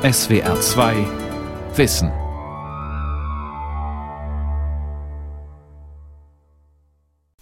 [0.00, 0.94] SWR 2
[1.74, 2.12] Wissen.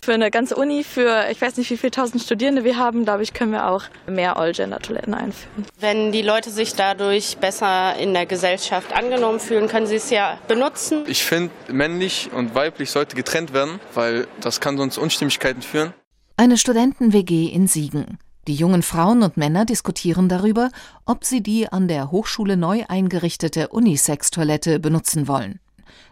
[0.00, 3.22] Für eine ganze Uni, für ich weiß nicht, wie viele tausend Studierende wir haben, glaube
[3.24, 5.66] ich, können wir auch mehr All-Gender-Toiletten einführen.
[5.78, 10.38] Wenn die Leute sich dadurch besser in der Gesellschaft angenommen fühlen, können sie es ja
[10.48, 11.04] benutzen.
[11.06, 15.92] Ich finde, männlich und weiblich sollte getrennt werden, weil das kann sonst Unstimmigkeiten führen.
[16.38, 18.18] Eine Studenten-WG in Siegen.
[18.46, 20.70] Die jungen Frauen und Männer diskutieren darüber,
[21.04, 25.58] ob sie die an der Hochschule neu eingerichtete Unisex-Toilette benutzen wollen.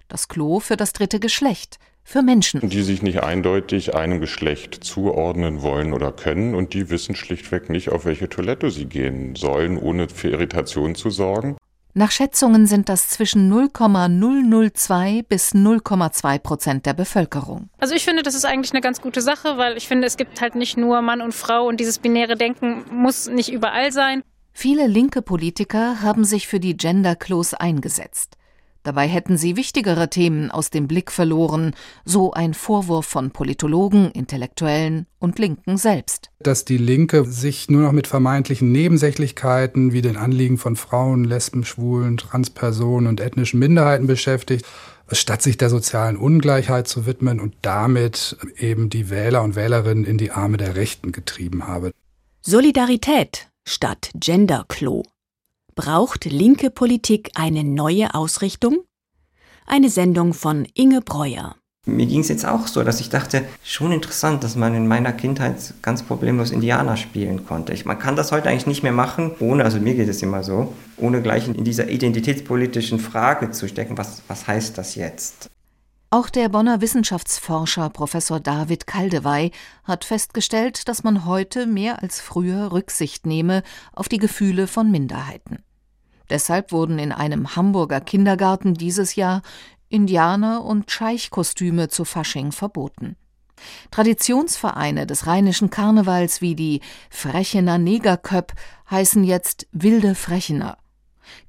[0.08, 2.68] Das Klo für das dritte Geschlecht, für Menschen.
[2.68, 7.90] Die sich nicht eindeutig einem Geschlecht zuordnen wollen oder können und die wissen schlichtweg nicht,
[7.90, 11.56] auf welche Toilette sie gehen sollen, ohne für Irritation zu sorgen.
[11.96, 17.70] Nach Schätzungen sind das zwischen 0,002 bis 0,2 Prozent der Bevölkerung.
[17.78, 20.40] Also ich finde, das ist eigentlich eine ganz gute Sache, weil ich finde, es gibt
[20.40, 24.24] halt nicht nur Mann und Frau und dieses binäre Denken muss nicht überall sein.
[24.52, 28.38] Viele linke Politiker haben sich für die Gender-Klos eingesetzt.
[28.84, 35.06] Dabei hätten sie wichtigere Themen aus dem Blick verloren, so ein Vorwurf von Politologen, Intellektuellen
[35.18, 36.30] und Linken selbst.
[36.40, 41.64] Dass die Linke sich nur noch mit vermeintlichen Nebensächlichkeiten wie den Anliegen von Frauen, Lesben,
[41.64, 44.66] Schwulen, Transpersonen und ethnischen Minderheiten beschäftigt,
[45.10, 50.18] statt sich der sozialen Ungleichheit zu widmen und damit eben die Wähler und Wählerinnen in
[50.18, 51.90] die Arme der Rechten getrieben habe.
[52.42, 55.04] Solidarität statt Genderklo.
[55.76, 58.84] Braucht linke Politik eine neue Ausrichtung?
[59.66, 61.56] Eine Sendung von Inge Breuer.
[61.84, 65.12] Mir ging es jetzt auch so, dass ich dachte, schon interessant, dass man in meiner
[65.12, 67.72] Kindheit ganz problemlos Indianer spielen konnte.
[67.72, 70.44] Ich, man kann das heute eigentlich nicht mehr machen, ohne, also mir geht es immer
[70.44, 75.50] so, ohne gleich in dieser identitätspolitischen Frage zu stecken, was, was heißt das jetzt?
[76.10, 79.50] Auch der Bonner Wissenschaftsforscher Professor David Kaldewey
[79.82, 85.63] hat festgestellt, dass man heute mehr als früher Rücksicht nehme auf die Gefühle von Minderheiten.
[86.30, 89.42] Deshalb wurden in einem Hamburger Kindergarten dieses Jahr
[89.88, 93.16] Indianer- und Scheichkostüme zu Fasching verboten.
[93.90, 96.80] Traditionsvereine des rheinischen Karnevals wie die
[97.10, 98.52] Frechener Negerköpp
[98.90, 100.78] heißen jetzt Wilde Frechener.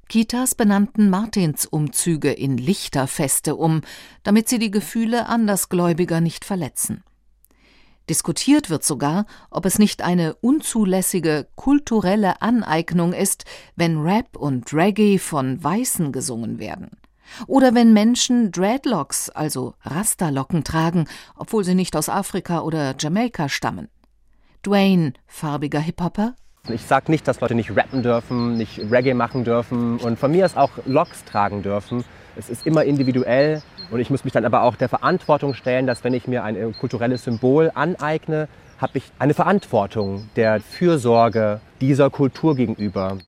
[0.08, 3.82] Kitas benannten Martinsumzüge in Lichterfeste um,
[4.22, 7.02] damit sie die Gefühle Andersgläubiger nicht verletzen.
[8.08, 13.44] Diskutiert wird sogar, ob es nicht eine unzulässige kulturelle Aneignung ist,
[13.74, 16.90] wenn Rap und Reggae von Weißen gesungen werden.
[17.48, 21.06] Oder wenn Menschen Dreadlocks, also Rasterlocken tragen,
[21.36, 23.88] obwohl sie nicht aus Afrika oder Jamaika stammen.
[24.64, 26.36] Dwayne, farbiger Hip-Hopper,
[26.68, 30.44] ich sage nicht, dass Leute nicht rappen dürfen, nicht Reggae machen dürfen und von mir
[30.44, 32.04] ist auch Locks tragen dürfen.
[32.38, 36.04] Es ist immer individuell und ich muss mich dann aber auch der Verantwortung stellen, dass
[36.04, 38.48] wenn ich mir ein kulturelles Symbol aneigne,
[38.78, 43.18] habe ich eine Verantwortung der Fürsorge dieser Kultur gegenüber.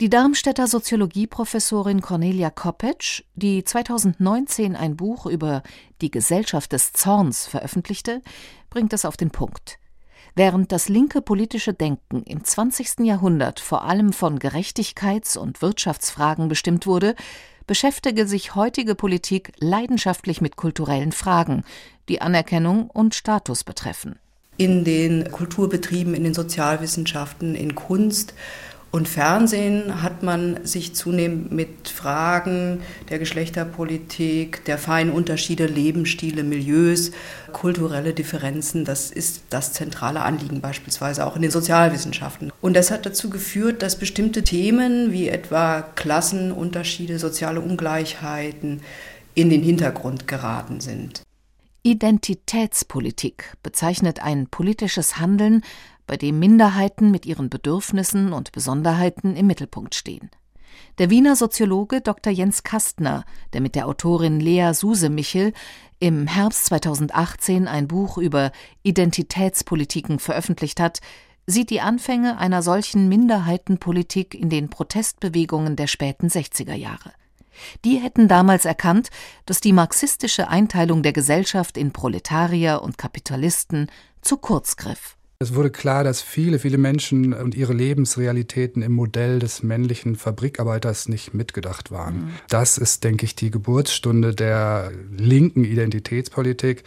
[0.00, 5.62] Die Darmstädter Soziologieprofessorin Cornelia Koppetsch, die 2019 ein Buch über
[6.00, 8.20] die Gesellschaft des Zorns veröffentlichte,
[8.70, 9.78] bringt es auf den Punkt.
[10.36, 13.00] Während das linke politische Denken im 20.
[13.00, 17.14] Jahrhundert vor allem von Gerechtigkeits- und Wirtschaftsfragen bestimmt wurde,
[17.66, 21.64] beschäftige sich heutige Politik leidenschaftlich mit kulturellen Fragen,
[22.08, 24.18] die Anerkennung und Status betreffen.
[24.56, 28.34] In den Kulturbetrieben, in den Sozialwissenschaften, in Kunst
[28.94, 37.10] und Fernsehen hat man sich zunehmend mit Fragen der Geschlechterpolitik, der feinen Unterschiede, Lebensstile, Milieus,
[37.52, 42.52] kulturelle Differenzen, das ist das zentrale Anliegen beispielsweise auch in den Sozialwissenschaften.
[42.60, 48.80] Und das hat dazu geführt, dass bestimmte Themen wie etwa Klassenunterschiede, soziale Ungleichheiten
[49.34, 51.24] in den Hintergrund geraten sind.
[51.86, 55.62] Identitätspolitik bezeichnet ein politisches Handeln,
[56.06, 60.30] bei dem Minderheiten mit ihren Bedürfnissen und Besonderheiten im Mittelpunkt stehen.
[60.98, 62.32] Der Wiener Soziologe Dr.
[62.32, 65.52] Jens Kastner, der mit der Autorin Lea Suse-Michel
[65.98, 71.00] im Herbst 2018 ein Buch über Identitätspolitiken veröffentlicht hat,
[71.46, 77.12] sieht die Anfänge einer solchen Minderheitenpolitik in den Protestbewegungen der späten 60er Jahre.
[77.84, 79.10] Die hätten damals erkannt,
[79.46, 83.90] dass die marxistische Einteilung der Gesellschaft in Proletarier und Kapitalisten
[84.22, 85.16] zu kurz griff.
[85.38, 91.08] Es wurde klar, dass viele, viele Menschen und ihre Lebensrealitäten im Modell des männlichen Fabrikarbeiters
[91.08, 92.14] nicht mitgedacht waren.
[92.14, 92.30] Mhm.
[92.48, 96.84] Das ist, denke ich, die Geburtsstunde der linken Identitätspolitik.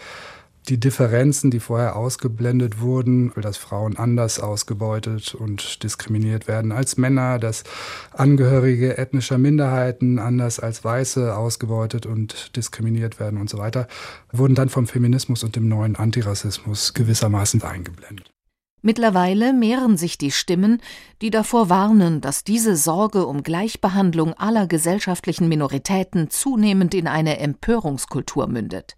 [0.70, 7.40] Die Differenzen, die vorher ausgeblendet wurden, dass Frauen anders ausgebeutet und diskriminiert werden als Männer,
[7.40, 7.64] dass
[8.12, 13.88] Angehörige ethnischer Minderheiten anders als Weiße ausgebeutet und diskriminiert werden und so weiter,
[14.34, 18.34] wurden dann vom Feminismus und dem neuen Antirassismus gewissermaßen eingeblendet.
[18.82, 20.82] Mittlerweile mehren sich die Stimmen,
[21.22, 28.48] die davor warnen, dass diese Sorge um Gleichbehandlung aller gesellschaftlichen Minoritäten zunehmend in eine Empörungskultur
[28.48, 28.96] mündet.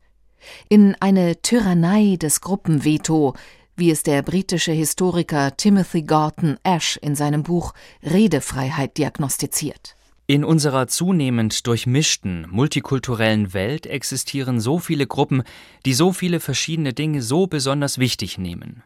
[0.68, 3.36] In eine Tyrannei des Gruppenveto,
[3.76, 7.74] wie es der britische Historiker Timothy Gorton Ash in seinem Buch
[8.04, 9.96] Redefreiheit diagnostiziert.
[10.28, 15.44] In unserer zunehmend durchmischten, multikulturellen Welt existieren so viele Gruppen,
[15.86, 18.84] die so viele verschiedene Dinge so besonders wichtig nehmen.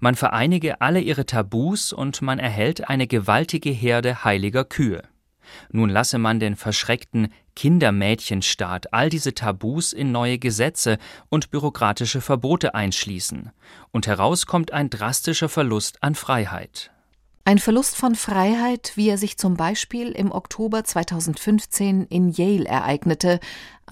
[0.00, 5.02] Man vereinige alle ihre Tabus und man erhält eine gewaltige Herde heiliger Kühe.
[5.70, 10.98] Nun lasse man den verschreckten Kindermädchenstaat all diese Tabus in neue Gesetze
[11.28, 13.50] und bürokratische Verbote einschließen,
[13.90, 16.90] und heraus kommt ein drastischer Verlust an Freiheit.
[17.44, 23.40] Ein Verlust von Freiheit, wie er sich zum Beispiel im Oktober 2015 in Yale ereignete,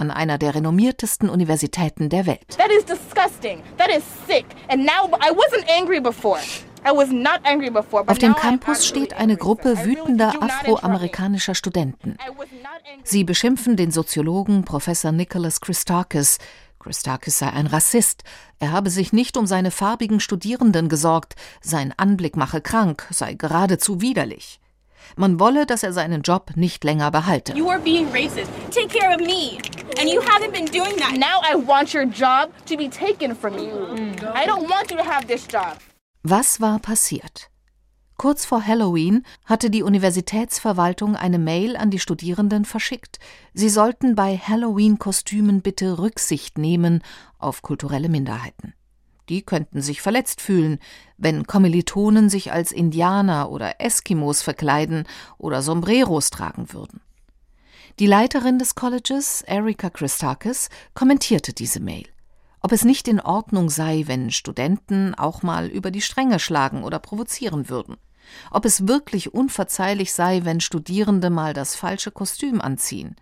[0.00, 2.56] an einer der renommiertesten Universitäten der Welt.
[2.56, 3.62] That is disgusting.
[3.76, 4.47] That is sick.
[4.69, 6.41] And now I wasn't angry before.
[8.06, 12.17] Auf dem Campus steht eine Gruppe wütender afroamerikanischer Studenten.
[13.05, 16.38] Sie beschimpfen den Soziologen Professor Nicholas Christakis.
[16.79, 18.25] Christakis sei ein Rassist.
[18.58, 21.35] Er habe sich nicht um seine farbigen Studierenden gesorgt.
[21.61, 24.61] Sein Anblick mache krank, sei geradezu widerlich.
[25.17, 27.53] Man wolle, dass er seinen Job nicht länger behalte.
[27.53, 28.50] You are being racist.
[28.70, 29.58] Take care of me.
[29.99, 31.17] And you haven't been doing that.
[31.19, 33.73] Now I want your job to be taken from you.
[34.35, 35.79] I don't want you to have this job.
[36.23, 37.51] Was war passiert?
[38.17, 43.19] Kurz vor Halloween hatte die Universitätsverwaltung eine Mail an die Studierenden verschickt.
[43.55, 47.03] Sie sollten bei Halloween-Kostümen bitte Rücksicht nehmen
[47.39, 48.75] auf kulturelle Minderheiten.
[49.31, 50.81] Die könnten sich verletzt fühlen,
[51.17, 55.05] wenn Kommilitonen sich als Indianer oder Eskimos verkleiden
[55.39, 57.01] oder Sombreros tragen würden.
[57.99, 62.07] Die Leiterin des Colleges, Erika Christakis, kommentierte diese Mail
[62.61, 66.99] ob es nicht in Ordnung sei, wenn Studenten auch mal über die Stränge schlagen oder
[66.99, 67.97] provozieren würden,
[68.51, 73.17] ob es wirklich unverzeihlich sei, wenn Studierende mal das falsche Kostüm anziehen.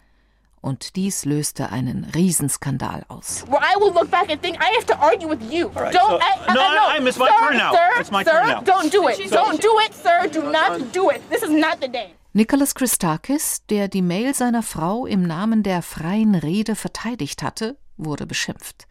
[0.61, 3.45] Und dies löste einen Riesenskandal aus.
[3.49, 5.69] Well, I will look back and think I have to argue with you.
[5.69, 7.73] Right, don't, so, I, I, no, no, I, miss my sir, turn now.
[7.73, 8.61] Sir, It's my sir, turn now.
[8.63, 9.31] don't do it.
[9.31, 10.27] Don't do it, sir.
[10.27, 11.23] Do not do it.
[11.31, 12.15] This is not the day.
[12.39, 18.27] Nicholas Christakis, der die Mail seiner Frau im Namen der freien Rede verteidigt hatte, wurde
[18.27, 18.87] beschimpft.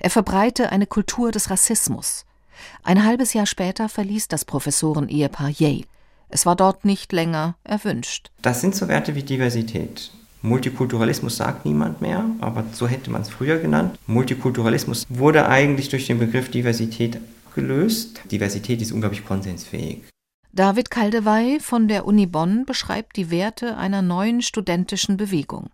[0.00, 2.26] Er verbreite eine Kultur des Rassismus.
[2.82, 5.84] Ein halbes Jahr später verließ das Professoren-Ehepaar Yale.
[6.30, 8.32] Es war dort nicht länger erwünscht.
[8.42, 10.10] Das sind so Werte wie Diversität.
[10.42, 13.96] Multikulturalismus sagt niemand mehr, aber so hätte man es früher genannt.
[14.08, 17.20] Multikulturalismus wurde eigentlich durch den Begriff Diversität
[17.54, 18.20] gelöst.
[18.32, 20.09] Diversität ist unglaublich konsensfähig.
[20.52, 25.70] David Kaldewey von der Uni Bonn beschreibt die Werte einer neuen studentischen Bewegung.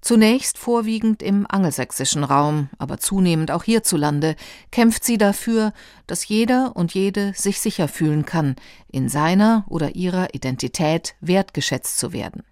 [0.00, 4.34] Zunächst vorwiegend im angelsächsischen Raum, aber zunehmend auch hierzulande,
[4.72, 5.72] kämpft sie dafür,
[6.08, 8.56] dass jeder und jede sich sicher fühlen kann,
[8.90, 12.42] in seiner oder ihrer Identität wertgeschätzt zu werden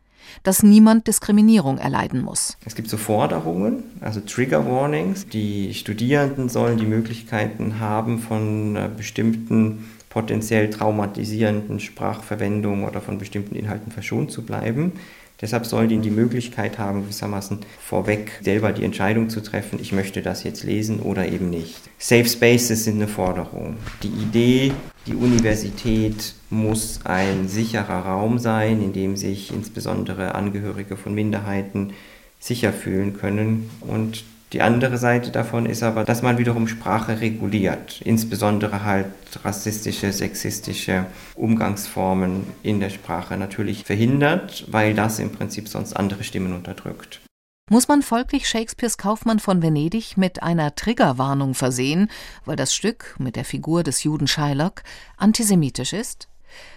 [0.42, 2.56] dass niemand Diskriminierung erleiden muss.
[2.64, 5.28] Es gibt so Forderungen, also Trigger Warnings.
[5.28, 9.84] Die Studierenden sollen die Möglichkeiten haben, von äh, bestimmten
[10.14, 14.93] potenziell traumatisierenden Sprachverwendung oder von bestimmten Inhalten verschont zu bleiben.
[15.40, 20.22] Deshalb sollen die die Möglichkeit haben, gewissermaßen vorweg selber die Entscheidung zu treffen, ich möchte
[20.22, 21.81] das jetzt lesen oder eben nicht.
[21.99, 23.76] Safe Spaces sind eine Forderung.
[24.05, 24.72] Die Idee,
[25.08, 31.93] die Universität muss ein sicherer Raum sein, in dem sich insbesondere Angehörige von Minderheiten
[32.38, 34.22] sicher fühlen können und
[34.55, 39.06] die andere Seite davon ist aber, dass man wiederum Sprache reguliert, insbesondere halt
[39.43, 46.55] rassistische, sexistische Umgangsformen in der Sprache natürlich verhindert, weil das im Prinzip sonst andere Stimmen
[46.55, 47.20] unterdrückt.
[47.69, 52.08] Muss man folglich Shakespeares Kaufmann von Venedig mit einer Triggerwarnung versehen,
[52.44, 54.84] weil das Stück mit der Figur des Juden Shylock
[55.17, 56.29] antisemitisch ist?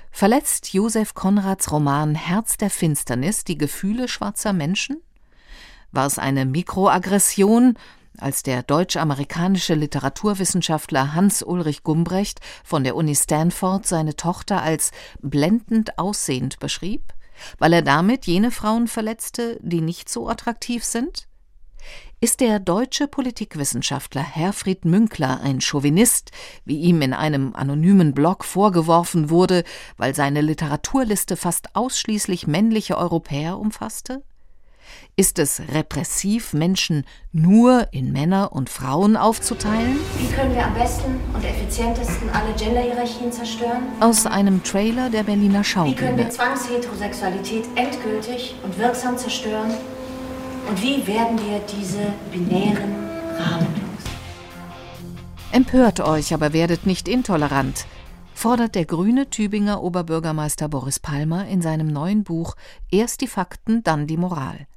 [0.09, 4.97] Verletzt Josef Konrads Roman Herz der Finsternis die Gefühle schwarzer Menschen?
[5.91, 7.77] War es eine Mikroaggression,
[8.17, 14.91] als der deutsch-amerikanische Literaturwissenschaftler Hans-Ulrich Gumbrecht von der Uni Stanford seine Tochter als
[15.21, 17.13] blendend aussehend beschrieb,
[17.59, 21.27] weil er damit jene Frauen verletzte, die nicht so attraktiv sind?
[22.19, 26.31] Ist der deutsche Politikwissenschaftler Herfried Münkler ein Chauvinist,
[26.65, 29.63] wie ihm in einem anonymen Blog vorgeworfen wurde,
[29.97, 34.23] weil seine Literaturliste fast ausschließlich männliche Europäer umfasste?
[35.15, 39.97] Ist es repressiv, Menschen nur in Männer und Frauen aufzuteilen?
[40.19, 43.83] Wie können wir am besten und effizientesten alle Gender-Hierarchien zerstören?
[43.99, 45.95] Aus einem Trailer der Berliner Schaubühne.
[45.95, 49.71] Wie können wir Zwangsheterosexualität endgültig und wirksam zerstören?
[50.69, 52.93] Und wie werden wir diese binären
[53.39, 54.03] Rahmen los?
[55.51, 57.85] Empört euch, aber werdet nicht intolerant.
[58.33, 62.55] fordert der grüne Tübinger Oberbürgermeister Boris Palmer in seinem neuen Buch
[62.91, 64.67] Erst die Fakten, dann die Moral.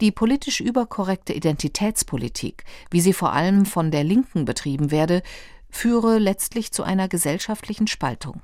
[0.00, 5.22] Die politisch überkorrekte Identitätspolitik, wie sie vor allem von der Linken betrieben werde,
[5.70, 8.42] führe letztlich zu einer gesellschaftlichen Spaltung.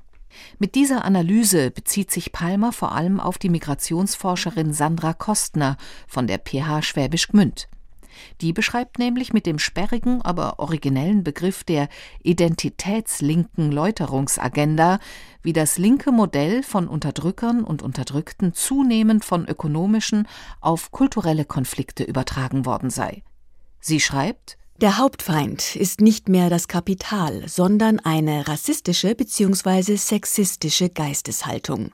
[0.59, 5.77] Mit dieser Analyse bezieht sich Palmer vor allem auf die Migrationsforscherin Sandra Kostner
[6.07, 7.69] von der PH Schwäbisch Gmünd.
[8.41, 11.89] Die beschreibt nämlich mit dem sperrigen, aber originellen Begriff der
[12.23, 14.99] identitätslinken Läuterungsagenda,
[15.41, 20.27] wie das linke Modell von Unterdrückern und Unterdrückten zunehmend von ökonomischen
[20.61, 23.23] auf kulturelle Konflikte übertragen worden sei.
[23.79, 29.95] Sie schreibt der Hauptfeind ist nicht mehr das Kapital, sondern eine rassistische bzw.
[29.95, 31.91] sexistische Geisteshaltung.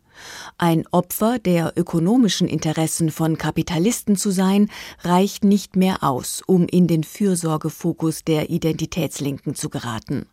[0.58, 4.72] Ein Opfer der ökonomischen Interessen von Kapitalisten zu sein,
[5.02, 10.26] reicht nicht mehr aus, um in den Fürsorgefokus der Identitätslinken zu geraten.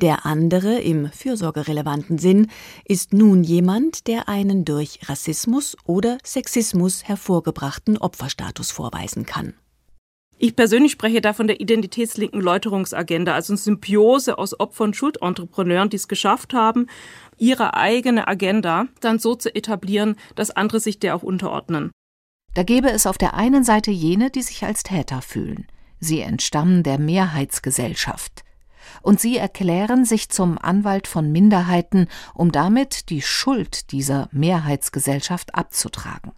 [0.00, 2.48] Der andere, im fürsorgerelevanten Sinn,
[2.84, 9.54] ist nun jemand, der einen durch Rassismus oder Sexismus hervorgebrachten Opferstatus vorweisen kann.
[10.44, 15.88] Ich persönlich spreche da von der identitätslinken Läuterungsagenda, also eine Symbiose aus Opfer- und Schuldentrepreneuren,
[15.88, 16.88] die es geschafft haben,
[17.38, 21.92] ihre eigene Agenda dann so zu etablieren, dass andere sich der auch unterordnen.
[22.54, 25.68] Da gäbe es auf der einen Seite jene, die sich als Täter fühlen.
[26.00, 28.42] Sie entstammen der Mehrheitsgesellschaft.
[29.00, 36.32] Und sie erklären sich zum Anwalt von Minderheiten, um damit die Schuld dieser Mehrheitsgesellschaft abzutragen.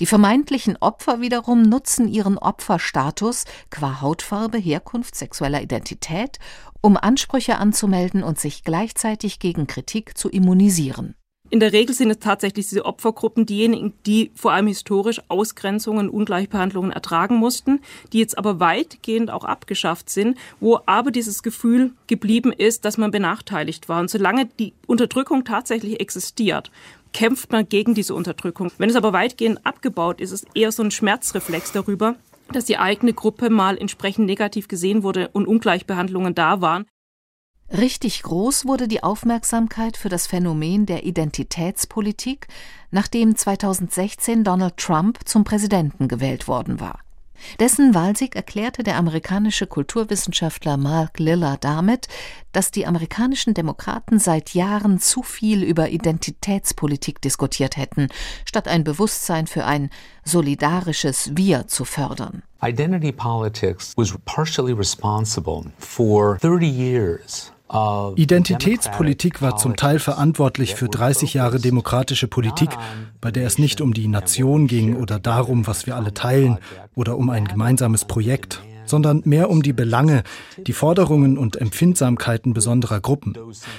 [0.00, 6.38] Die vermeintlichen Opfer wiederum nutzen ihren Opferstatus qua Hautfarbe, Herkunft, sexueller Identität,
[6.80, 11.14] um Ansprüche anzumelden und sich gleichzeitig gegen Kritik zu immunisieren.
[11.50, 16.90] In der Regel sind es tatsächlich diese Opfergruppen diejenigen, die vor allem historisch Ausgrenzungen, Ungleichbehandlungen
[16.90, 17.80] ertragen mussten,
[18.12, 23.10] die jetzt aber weitgehend auch abgeschafft sind, wo aber dieses Gefühl geblieben ist, dass man
[23.10, 24.00] benachteiligt war.
[24.00, 26.70] Und solange die Unterdrückung tatsächlich existiert,
[27.14, 28.70] kämpft man gegen diese Unterdrückung.
[28.76, 32.16] Wenn es aber weitgehend abgebaut ist, ist es eher so ein Schmerzreflex darüber,
[32.52, 36.84] dass die eigene Gruppe mal entsprechend negativ gesehen wurde und Ungleichbehandlungen da waren.
[37.72, 42.46] Richtig groß wurde die Aufmerksamkeit für das Phänomen der Identitätspolitik,
[42.90, 47.00] nachdem 2016 Donald Trump zum Präsidenten gewählt worden war.
[47.60, 52.08] Dessen Wahlsieg erklärte der amerikanische Kulturwissenschaftler Mark Liller damit,
[52.52, 58.08] dass die amerikanischen Demokraten seit Jahren zu viel über Identitätspolitik diskutiert hätten,
[58.44, 59.90] statt ein Bewusstsein für ein
[60.24, 62.42] solidarisches Wir zu fördern.
[62.62, 67.53] Identity politics was partially responsible for 30 years
[68.16, 72.70] Identitätspolitik war zum Teil verantwortlich für 30 Jahre demokratische Politik,
[73.20, 76.58] bei der es nicht um die Nation ging oder darum, was wir alle teilen
[76.94, 80.22] oder um ein gemeinsames Projekt sondern mehr um die Belange,
[80.66, 83.36] die Forderungen und Empfindsamkeiten besonderer Gruppen.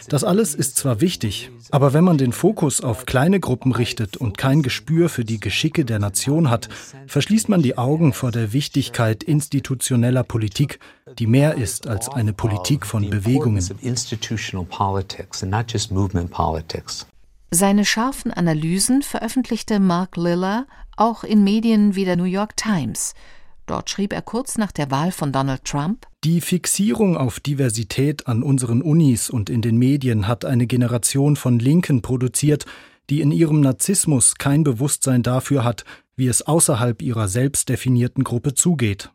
[0.09, 4.37] Das alles ist zwar wichtig, aber wenn man den Fokus auf kleine Gruppen richtet und
[4.37, 6.69] kein Gespür für die Geschicke der Nation hat,
[7.07, 10.79] verschließt man die Augen vor der Wichtigkeit institutioneller Politik,
[11.19, 13.61] die mehr ist als eine Politik von Bewegungen.
[17.51, 20.65] Seine scharfen Analysen veröffentlichte Mark Liller
[20.97, 23.13] auch in Medien wie der New York Times–
[23.65, 28.43] Dort schrieb er kurz nach der Wahl von Donald Trump Die Fixierung auf Diversität an
[28.43, 32.65] unseren Unis und in den Medien hat eine Generation von Linken produziert,
[33.09, 35.83] die in ihrem Narzissmus kein Bewusstsein dafür hat,
[36.15, 39.11] wie es außerhalb ihrer selbst definierten Gruppe zugeht.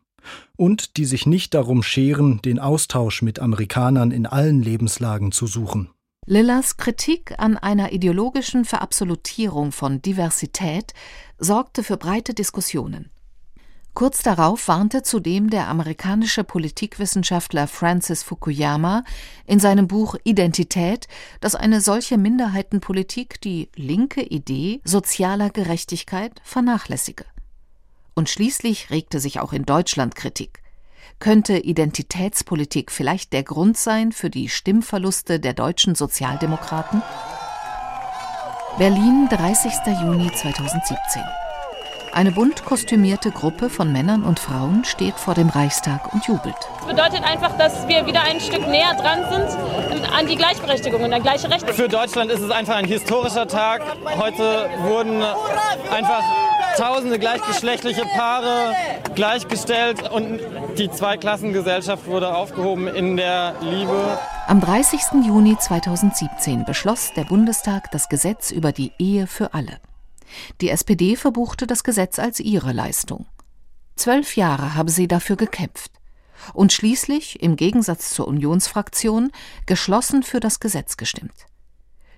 [0.56, 5.90] Und die sich nicht darum scheren, den Austausch mit Amerikanern in allen Lebenslagen zu suchen.
[6.26, 10.92] Lillers Kritik an einer ideologischen Verabsolutierung von Diversität
[11.38, 13.10] sorgte für breite Diskussionen.
[13.94, 19.02] Kurz darauf warnte zudem der amerikanische Politikwissenschaftler Francis Fukuyama
[19.46, 21.08] in seinem Buch Identität,
[21.40, 27.24] dass eine solche Minderheitenpolitik die linke Idee sozialer Gerechtigkeit vernachlässige.
[28.14, 30.62] Und schließlich regte sich auch in Deutschland Kritik.
[31.18, 37.02] Könnte Identitätspolitik vielleicht der Grund sein für die Stimmverluste der deutschen Sozialdemokraten?
[38.78, 39.72] Berlin, 30.
[40.00, 41.22] Juni 2017
[42.12, 46.56] eine bunt kostümierte Gruppe von Männern und Frauen steht vor dem Reichstag und jubelt.
[46.78, 51.12] Das bedeutet einfach, dass wir wieder ein Stück näher dran sind an die Gleichberechtigung und
[51.12, 51.72] an gleiche Rechte.
[51.72, 53.82] Für Deutschland ist es einfach ein historischer Tag.
[54.18, 56.22] Heute wurden einfach
[56.76, 58.74] tausende gleichgeschlechtliche Paare
[59.14, 60.40] gleichgestellt und
[60.78, 64.18] die Zweiklassengesellschaft wurde aufgehoben in der Liebe.
[64.46, 65.00] Am 30.
[65.26, 69.78] Juni 2017 beschloss der Bundestag das Gesetz über die Ehe für alle.
[70.60, 73.26] Die SPD verbuchte das Gesetz als ihre Leistung.
[73.96, 75.92] Zwölf Jahre habe sie dafür gekämpft.
[76.54, 79.30] und schließlich, im Gegensatz zur Unionsfraktion,
[79.66, 81.34] geschlossen für das Gesetz gestimmt.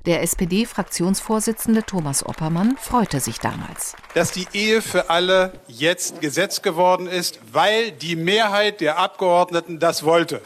[0.06, 3.94] Der SPD-Fraktionsvorsitzende Thomas Oppermann freute sich damals.
[4.14, 10.02] Dass die Ehe für alle jetzt Gesetz geworden ist, weil die Mehrheit der Abgeordneten das
[10.02, 10.42] wollte.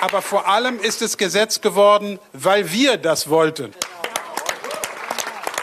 [0.00, 3.74] Aber vor allem ist es Gesetz geworden, weil wir das wollten.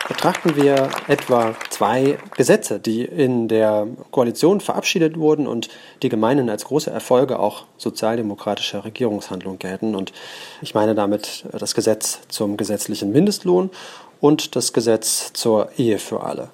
[0.09, 5.69] Betrachten wir etwa zwei Gesetze, die in der Koalition verabschiedet wurden und
[6.01, 9.95] die gemeinhin als große Erfolge auch sozialdemokratischer Regierungshandlung gelten.
[9.95, 10.11] Und
[10.61, 13.69] ich meine damit das Gesetz zum gesetzlichen Mindestlohn
[14.19, 16.49] und das Gesetz zur Ehe für alle.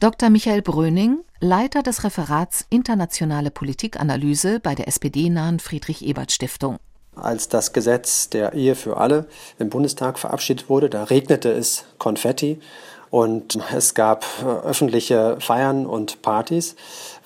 [0.00, 0.28] Dr.
[0.28, 6.78] Michael Bröning, Leiter des Referats Internationale Politikanalyse bei der SPD-nahen Friedrich-Ebert-Stiftung.
[7.16, 9.26] Als das Gesetz der Ehe für alle
[9.58, 12.60] im Bundestag verabschiedet wurde, da regnete es Konfetti
[13.10, 16.76] und es gab äh, öffentliche Feiern und Partys,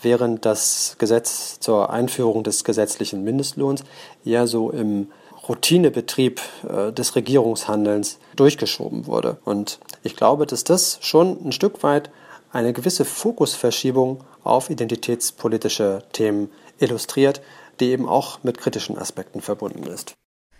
[0.00, 3.84] während das Gesetz zur Einführung des gesetzlichen Mindestlohns
[4.24, 5.08] eher so im
[5.46, 9.36] Routinebetrieb äh, des Regierungshandelns durchgeschoben wurde.
[9.44, 12.10] Und ich glaube, dass das schon ein Stück weit
[12.50, 17.42] eine gewisse Fokusverschiebung auf identitätspolitische Themen illustriert,
[17.80, 20.14] die eben auch mit kritischen Aspekten verbunden ist.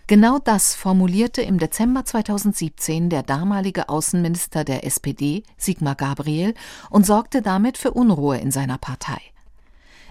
[0.07, 6.53] Genau das formulierte im Dezember 2017 der damalige Außenminister der SPD, Sigmar Gabriel,
[6.91, 9.19] und sorgte damit für Unruhe in seiner Partei.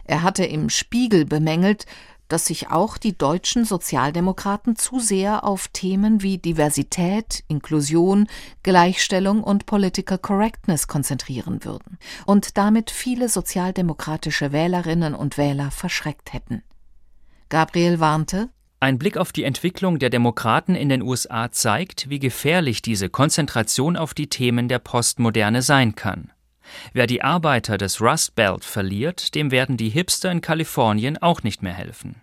[0.02, 1.86] Er hatte im Spiegel bemängelt,
[2.28, 8.26] dass sich auch die deutschen Sozialdemokraten zu sehr auf Themen wie Diversität, Inklusion,
[8.64, 16.64] Gleichstellung und Political Correctness konzentrieren würden und damit viele sozialdemokratische Wählerinnen und Wähler verschreckt hätten.
[17.54, 18.48] Gabriel warnte,
[18.80, 23.96] ein Blick auf die Entwicklung der Demokraten in den USA zeigt, wie gefährlich diese Konzentration
[23.96, 26.32] auf die Themen der Postmoderne sein kann.
[26.94, 31.62] Wer die Arbeiter des Rust Belt verliert, dem werden die Hipster in Kalifornien auch nicht
[31.62, 32.16] mehr helfen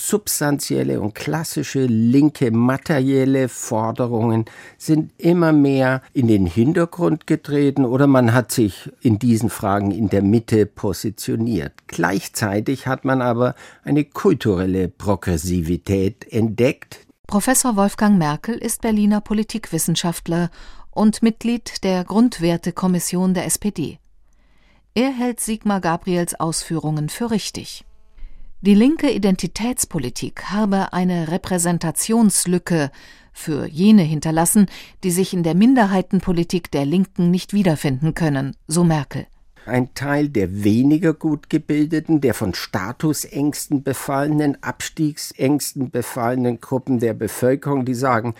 [0.00, 4.44] substanzielle und klassische linke materielle Forderungen
[4.78, 10.08] sind immer mehr in den Hintergrund getreten oder man hat sich in diesen Fragen in
[10.08, 11.72] der Mitte positioniert.
[11.88, 17.06] Gleichzeitig hat man aber eine kulturelle Progressivität entdeckt.
[17.26, 20.50] Professor Wolfgang Merkel ist Berliner Politikwissenschaftler
[20.90, 23.98] und Mitglied der Grundwertekommission der SPD.
[24.94, 27.84] Er hält Sigmar Gabriels Ausführungen für richtig.
[28.60, 32.90] Die linke Identitätspolitik habe eine Repräsentationslücke
[33.32, 34.66] für jene hinterlassen,
[35.04, 39.28] die sich in der Minderheitenpolitik der Linken nicht wiederfinden können, so Merkel.
[39.64, 47.84] Ein Teil der weniger gut gebildeten, der von Statusängsten befallenen, Abstiegsängsten befallenen Gruppen der Bevölkerung,
[47.84, 48.34] die sagen,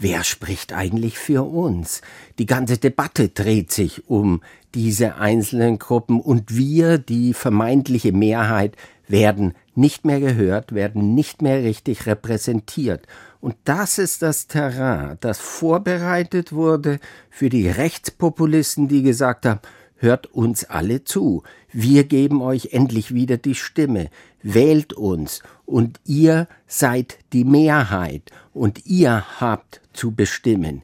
[0.00, 2.02] Wer spricht eigentlich für uns?
[2.38, 8.76] Die ganze Debatte dreht sich um diese einzelnen Gruppen und wir, die vermeintliche Mehrheit,
[9.08, 13.06] werden nicht mehr gehört, werden nicht mehr richtig repräsentiert.
[13.40, 16.98] Und das ist das Terrain, das vorbereitet wurde
[17.30, 19.60] für die Rechtspopulisten, die gesagt haben,
[19.96, 21.42] hört uns alle zu.
[21.72, 24.10] Wir geben euch endlich wieder die Stimme.
[24.42, 25.42] Wählt uns.
[25.66, 28.30] Und ihr seid die Mehrheit.
[28.52, 30.82] Und ihr habt zu bestimmen.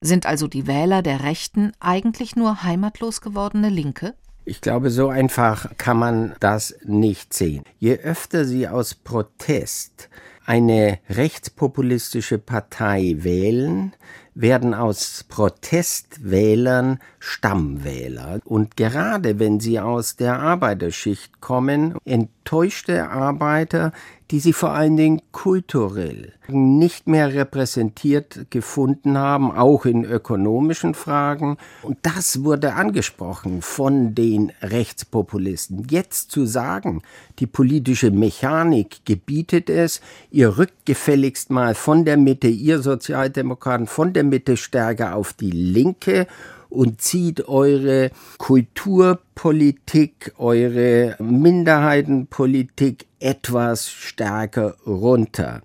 [0.00, 4.14] Sind also die Wähler der Rechten eigentlich nur heimatlos gewordene Linke?
[4.48, 7.64] Ich glaube, so einfach kann man das nicht sehen.
[7.80, 10.08] Je öfter sie aus Protest
[10.44, 13.92] eine rechtspopulistische Partei wählen,
[14.36, 18.38] werden aus Protestwählern Stammwähler.
[18.44, 23.90] Und gerade wenn sie aus der Arbeiterschicht kommen, enttäuschte Arbeiter,
[24.30, 31.56] die sie vor allen Dingen kulturell nicht mehr repräsentiert gefunden haben, auch in ökonomischen Fragen.
[31.82, 35.86] Und das wurde angesprochen von den Rechtspopulisten.
[35.90, 37.02] Jetzt zu sagen,
[37.38, 44.12] die politische Mechanik gebietet es, ihr rückt gefälligst mal von der Mitte, ihr Sozialdemokraten, von
[44.12, 46.26] der Mitte stärker auf die Linke
[46.68, 55.62] und zieht eure Kulturpolitik, eure Minderheitenpolitik etwas stärker runter.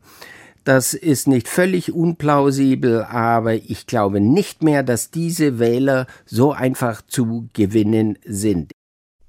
[0.63, 7.01] Das ist nicht völlig unplausibel, aber ich glaube nicht mehr, dass diese Wähler so einfach
[7.01, 8.71] zu gewinnen sind.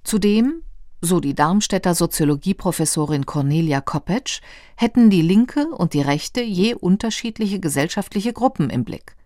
[0.04, 0.62] Zudem,
[1.00, 4.42] so die Darmstädter Soziologieprofessorin Cornelia Koppetsch,
[4.76, 9.16] hätten die Linke und die Rechte je unterschiedliche gesellschaftliche Gruppen im Blick.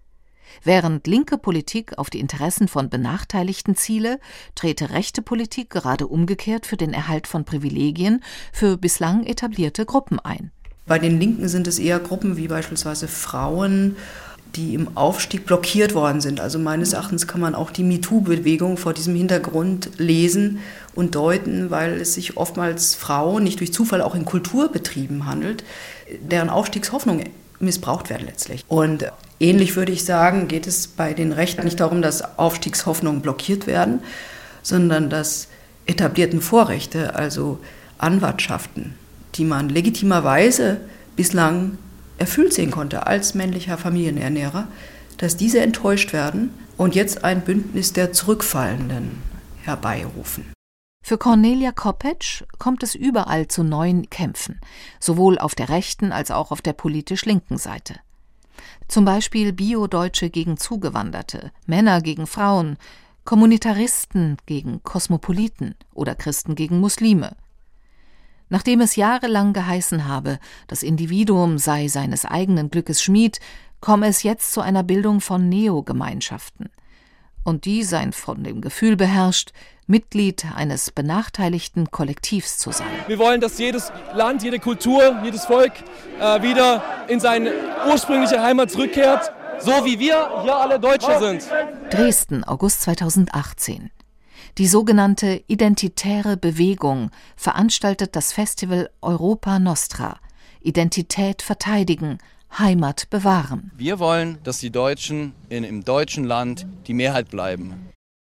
[0.64, 4.18] Während linke Politik auf die Interessen von Benachteiligten ziele,
[4.54, 10.50] trete rechte Politik gerade umgekehrt für den Erhalt von Privilegien für bislang etablierte Gruppen ein.
[10.86, 13.96] Bei den Linken sind es eher Gruppen wie beispielsweise Frauen,
[14.54, 16.40] die im Aufstieg blockiert worden sind.
[16.40, 20.60] Also meines Erachtens kann man auch die MeToo-Bewegung vor diesem Hintergrund lesen
[20.94, 25.64] und deuten, weil es sich oftmals Frauen nicht durch Zufall auch in Kulturbetrieben handelt,
[26.20, 27.20] deren Aufstiegshoffnung
[27.60, 28.64] missbraucht werden letztlich.
[28.68, 33.66] Und ähnlich würde ich sagen, geht es bei den Rechten nicht darum, dass Aufstiegshoffnungen blockiert
[33.66, 34.00] werden,
[34.62, 35.48] sondern dass
[35.86, 37.58] etablierten Vorrechte, also
[37.98, 38.94] Anwartschaften,
[39.36, 40.80] die man legitimerweise
[41.14, 41.78] bislang
[42.18, 44.68] erfüllt sehen konnte als männlicher Familienernährer,
[45.18, 49.22] dass diese enttäuscht werden und jetzt ein Bündnis der Zurückfallenden
[49.62, 50.55] herbeirufen.
[51.08, 54.60] Für Cornelia Koppetsch kommt es überall zu neuen Kämpfen,
[54.98, 58.00] sowohl auf der rechten als auch auf der politisch linken Seite.
[58.88, 62.76] Zum Beispiel Bio-Deutsche gegen Zugewanderte, Männer gegen Frauen,
[63.24, 67.36] Kommunitaristen gegen Kosmopoliten oder Christen gegen Muslime.
[68.48, 73.38] Nachdem es jahrelang geheißen habe, das Individuum sei seines eigenen Glückes Schmied,
[73.80, 76.68] komme es jetzt zu einer Bildung von Neogemeinschaften.
[77.46, 79.52] Und die seien von dem Gefühl beherrscht,
[79.86, 82.88] Mitglied eines benachteiligten Kollektivs zu sein.
[83.06, 85.72] Wir wollen, dass jedes Land, jede Kultur, jedes Volk
[86.18, 87.52] äh, wieder in seine
[87.88, 89.30] ursprüngliche Heimat zurückkehrt,
[89.60, 91.46] so wie wir hier alle Deutsche sind.
[91.88, 93.92] Dresden, August 2018.
[94.58, 100.18] Die sogenannte Identitäre Bewegung veranstaltet das Festival Europa Nostra.
[100.62, 102.18] Identität verteidigen,
[102.58, 103.70] Heimat bewahren.
[103.76, 107.90] Wir wollen, dass die Deutschen in, im deutschen Land die Mehrheit bleiben.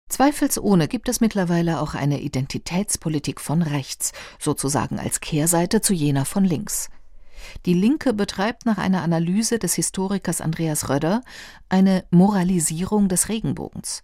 [0.09, 6.43] Zweifelsohne gibt es mittlerweile auch eine Identitätspolitik von rechts, sozusagen als Kehrseite zu jener von
[6.43, 6.89] links.
[7.65, 11.21] Die Linke betreibt nach einer Analyse des Historikers Andreas Röder
[11.69, 14.03] eine Moralisierung des Regenbogens.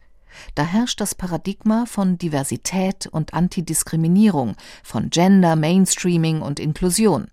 [0.54, 7.28] Da herrscht das Paradigma von Diversität und Antidiskriminierung, von Gender, Mainstreaming und Inklusion.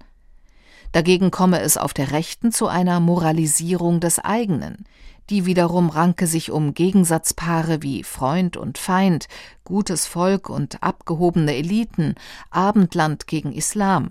[0.92, 4.84] Dagegen komme es auf der Rechten zu einer Moralisierung des eigenen.
[5.30, 9.28] Die wiederum ranke sich um Gegensatzpaare wie Freund und Feind,
[9.64, 12.14] gutes Volk und abgehobene Eliten,
[12.50, 14.10] Abendland gegen Islam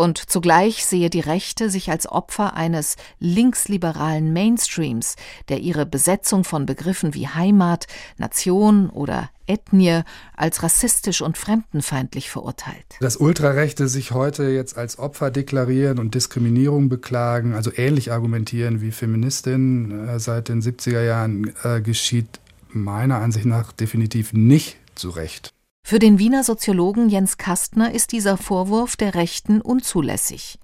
[0.00, 5.16] und zugleich sehe die Rechte sich als Opfer eines linksliberalen Mainstreams,
[5.50, 7.86] der ihre Besetzung von Begriffen wie Heimat,
[8.16, 10.00] Nation oder Ethnie
[10.34, 12.86] als rassistisch und fremdenfeindlich verurteilt.
[13.00, 18.92] Dass Ultrarechte sich heute jetzt als Opfer deklarieren und Diskriminierung beklagen, also ähnlich argumentieren wie
[18.92, 25.52] Feministinnen äh, seit den 70er Jahren, äh, geschieht meiner Ansicht nach definitiv nicht zu Recht.
[25.82, 30.59] Für den Wiener Soziologen Jens Kastner ist dieser Vorwurf der Rechten unzulässig.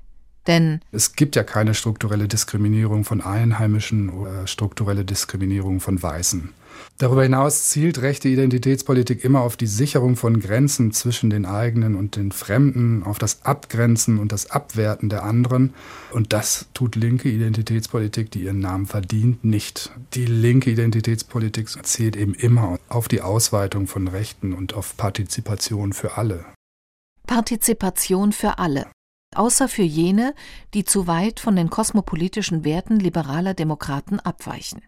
[0.47, 6.53] Denn es gibt ja keine strukturelle Diskriminierung von Einheimischen oder strukturelle Diskriminierung von Weißen.
[6.99, 12.17] Darüber hinaus zielt rechte Identitätspolitik immer auf die Sicherung von Grenzen zwischen den eigenen und
[12.17, 15.75] den Fremden, auf das Abgrenzen und das Abwerten der anderen.
[16.13, 19.91] Und das tut linke Identitätspolitik, die ihren Namen verdient, nicht.
[20.15, 26.17] Die linke Identitätspolitik zielt eben immer auf die Ausweitung von Rechten und auf Partizipation für
[26.17, 26.45] alle.
[27.27, 28.87] Partizipation für alle
[29.39, 30.35] außer für jene,
[30.75, 34.83] die zu weit von den kosmopolitischen Werten liberaler Demokraten abweichen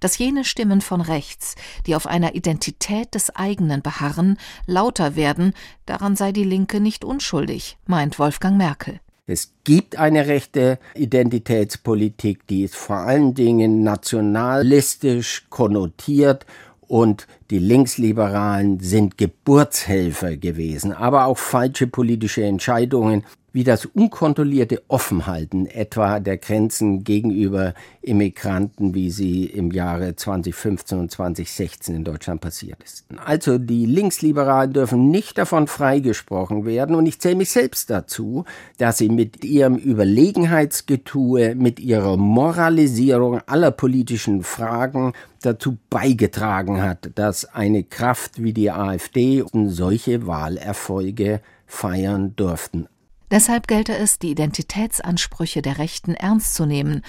[0.00, 1.54] dass jene Stimmen von rechts,
[1.86, 5.54] die auf einer Identität des eigenen beharren, lauter werden,
[5.86, 9.00] daran sei die Linke nicht unschuldig, meint Wolfgang Merkel.
[9.26, 16.46] Es gibt eine rechte Identitätspolitik, die ist vor allen Dingen nationalistisch konnotiert
[16.80, 23.24] und die Linksliberalen sind Geburtshelfer gewesen, aber auch falsche politische Entscheidungen
[23.58, 31.10] wie das unkontrollierte Offenhalten etwa der Grenzen gegenüber Immigranten, wie sie im Jahre 2015 und
[31.10, 33.04] 2016 in Deutschland passiert ist.
[33.16, 38.44] Also die Linksliberalen dürfen nicht davon freigesprochen werden und ich zähle mich selbst dazu,
[38.76, 47.44] dass sie mit ihrem Überlegenheitsgetue, mit ihrer Moralisierung aller politischen Fragen dazu beigetragen hat, dass
[47.44, 52.86] eine Kraft wie die AfD solche Wahlerfolge feiern durften.
[53.30, 57.02] Deshalb gelte es, die Identitätsansprüche der Rechten ernst zu nehmen,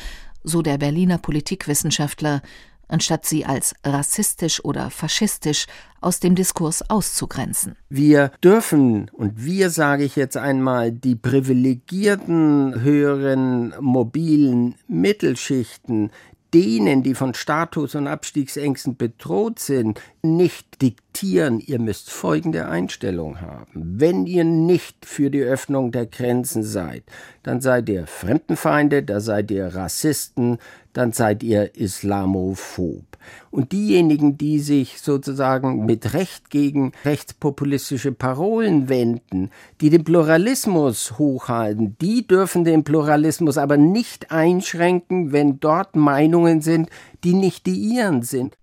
[0.44, 2.42] so der Berliner Politikwissenschaftler,
[2.88, 5.68] anstatt sie als rassistisch oder faschistisch
[6.02, 7.76] aus dem Diskurs auszugrenzen.
[7.90, 16.12] Wir dürfen, und wir sage ich jetzt einmal, die privilegierten, höheren, mobilen Mittelschichten,
[16.54, 23.42] denen, die von Status- und Abstiegsängsten bedroht sind, nicht diktieren Tieren, ihr müsst folgende Einstellung
[23.42, 24.00] haben.
[24.00, 27.04] Wenn ihr nicht für die Öffnung der Grenzen seid,
[27.44, 30.60] dann seid ihr Fremdenfeinde, da seid ihr Rassisten,
[30.94, 33.06] dann seid ihr Islamophob.
[33.52, 39.50] Und diejenigen, die sich sozusagen mit Recht gegen rechtspopulistische Parolen wenden,
[39.82, 46.90] die den Pluralismus hochhalten, die dürfen den Pluralismus aber nicht einschränken, wenn dort Meinungen sind,
[47.24, 48.56] die nicht die ihren sind.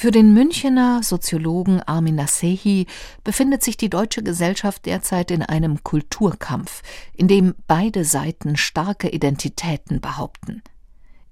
[0.00, 2.86] Für den Münchener Soziologen Armin Nasehi
[3.22, 6.80] befindet sich die deutsche Gesellschaft derzeit in einem Kulturkampf,
[7.12, 10.62] in dem beide Seiten starke Identitäten behaupten.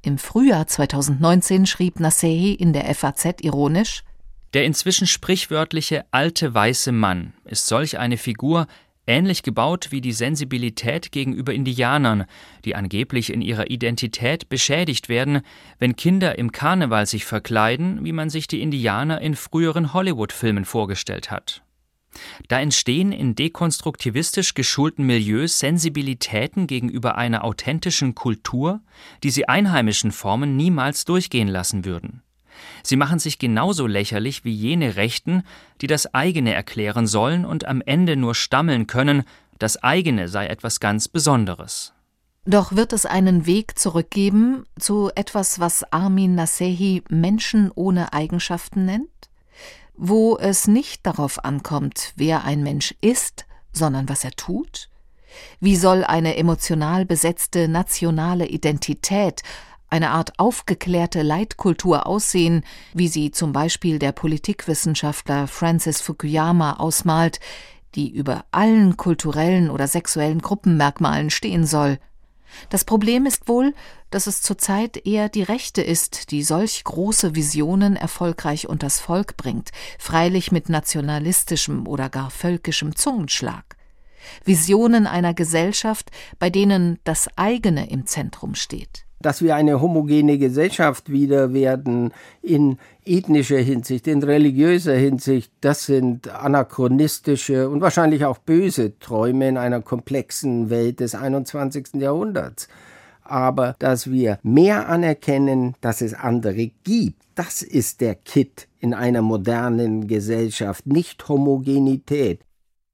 [0.02, 4.04] Im Frühjahr 2019 schrieb Nasehi in der FAZ ironisch
[4.52, 8.66] Der inzwischen sprichwörtliche alte weiße Mann ist solch eine Figur,
[9.08, 12.26] ähnlich gebaut wie die Sensibilität gegenüber Indianern,
[12.64, 15.40] die angeblich in ihrer Identität beschädigt werden,
[15.78, 21.30] wenn Kinder im Karneval sich verkleiden, wie man sich die Indianer in früheren Hollywood-Filmen vorgestellt
[21.30, 21.62] hat.
[22.48, 28.80] Da entstehen in dekonstruktivistisch geschulten Milieus Sensibilitäten gegenüber einer authentischen Kultur,
[29.22, 32.22] die sie einheimischen Formen niemals durchgehen lassen würden.
[32.82, 35.42] Sie machen sich genauso lächerlich wie jene Rechten,
[35.80, 39.24] die das eigene erklären sollen und am Ende nur stammeln können,
[39.58, 41.92] das eigene sei etwas ganz Besonderes.
[42.44, 49.10] Doch wird es einen Weg zurückgeben zu etwas, was Armin Nasehi Menschen ohne Eigenschaften nennt?
[49.94, 54.88] Wo es nicht darauf ankommt, wer ein Mensch ist, sondern was er tut?
[55.60, 59.42] Wie soll eine emotional besetzte nationale Identität
[59.90, 67.40] eine Art aufgeklärte Leitkultur aussehen, wie sie zum Beispiel der Politikwissenschaftler Francis Fukuyama ausmalt,
[67.94, 71.98] die über allen kulturellen oder sexuellen Gruppenmerkmalen stehen soll.
[72.70, 73.74] Das Problem ist wohl,
[74.10, 79.70] dass es zurzeit eher die Rechte ist, die solch große Visionen erfolgreich unters Volk bringt,
[79.98, 83.76] freilich mit nationalistischem oder gar völkischem Zungenschlag.
[84.44, 91.10] Visionen einer Gesellschaft, bei denen das eigene im Zentrum steht dass wir eine homogene Gesellschaft
[91.10, 98.98] wieder werden in ethnischer Hinsicht, in religiöser Hinsicht, das sind anachronistische und wahrscheinlich auch böse
[98.98, 101.94] Träume in einer komplexen Welt des 21.
[101.94, 102.68] Jahrhunderts.
[103.22, 109.22] Aber dass wir mehr anerkennen, dass es andere gibt, das ist der Kit in einer
[109.22, 112.40] modernen Gesellschaft, nicht Homogenität.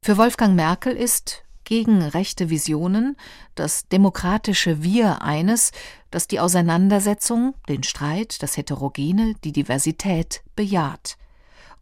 [0.04, 3.16] Für Wolfgang Merkel ist gegen rechte Visionen,
[3.55, 5.72] das demokratische Wir eines,
[6.11, 11.16] das die Auseinandersetzung, den Streit, das Heterogene, die Diversität bejaht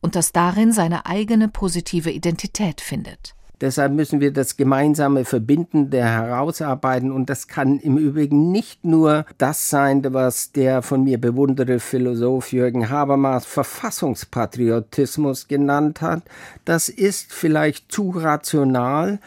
[0.01, 3.35] und das darin seine eigene positive Identität findet.
[3.63, 7.13] Deshalb müssen wir das gemeinsame Verbindende herausarbeiten.
[7.13, 12.53] Und das kann im Übrigen nicht nur das sein, was der von mir bewunderte Philosoph
[12.53, 16.25] Jürgen Habermas Verfassungspatriotismus genannt hat.
[16.65, 19.21] Das ist vielleicht zu rational.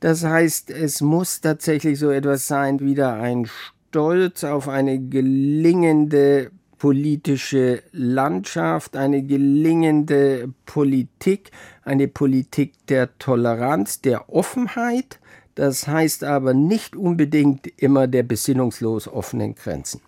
[0.00, 3.46] Das heißt, es muss tatsächlich so etwas sein, wieder ein
[3.88, 11.50] Stolz auf eine gelingende politische Landschaft, eine gelingende Politik,
[11.82, 15.18] eine Politik der Toleranz, der Offenheit,
[15.54, 20.02] das heißt aber nicht unbedingt immer der besinnungslos offenen Grenzen.